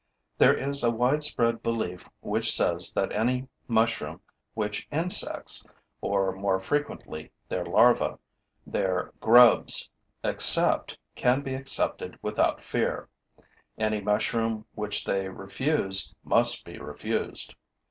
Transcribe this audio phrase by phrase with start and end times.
[0.39, 4.19] There is a widespread belief which says that any mushroom
[4.55, 5.63] which insects,
[6.01, 8.15] or, more frequently, their larvae,
[8.65, 9.91] their grubs,
[10.23, 13.09] accept can be accepted without fear;
[13.77, 17.53] any mushroom which they refuse must be refused.